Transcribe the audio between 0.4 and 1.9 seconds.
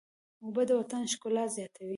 اوبه د وطن ښکلا زیاتوي.